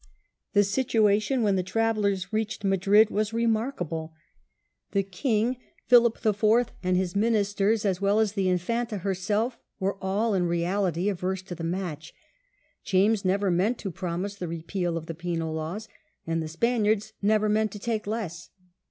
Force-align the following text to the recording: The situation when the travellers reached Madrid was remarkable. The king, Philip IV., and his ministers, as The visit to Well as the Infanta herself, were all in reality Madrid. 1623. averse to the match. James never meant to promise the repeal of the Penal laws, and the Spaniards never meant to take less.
The 0.53 0.63
situation 0.63 1.43
when 1.43 1.57
the 1.57 1.61
travellers 1.61 2.33
reached 2.33 2.63
Madrid 2.63 3.11
was 3.11 3.33
remarkable. 3.33 4.15
The 4.93 5.03
king, 5.03 5.57
Philip 5.85 6.25
IV., 6.25 6.69
and 6.81 6.97
his 6.97 7.15
ministers, 7.15 7.85
as 7.85 7.97
The 7.99 7.99
visit 7.99 7.99
to 7.99 8.03
Well 8.05 8.19
as 8.19 8.31
the 8.33 8.49
Infanta 8.49 8.97
herself, 8.97 9.59
were 9.79 10.03
all 10.03 10.33
in 10.33 10.47
reality 10.47 11.01
Madrid. 11.01 11.21
1623. 11.21 11.29
averse 11.29 11.41
to 11.47 11.55
the 11.55 11.85
match. 11.85 12.13
James 12.83 13.23
never 13.23 13.51
meant 13.51 13.77
to 13.77 13.91
promise 13.91 14.33
the 14.37 14.47
repeal 14.47 14.97
of 14.97 15.05
the 15.05 15.13
Penal 15.13 15.53
laws, 15.53 15.87
and 16.25 16.41
the 16.41 16.47
Spaniards 16.47 17.13
never 17.21 17.47
meant 17.47 17.71
to 17.73 17.77
take 17.77 18.07
less. 18.07 18.49